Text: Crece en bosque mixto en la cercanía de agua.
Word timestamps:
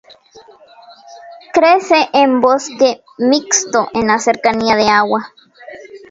Crece 1.53 2.09
en 2.13 2.41
bosque 2.41 3.03
mixto 3.19 3.87
en 3.93 4.07
la 4.07 4.17
cercanía 4.17 4.75
de 4.75 4.89
agua. 4.89 5.31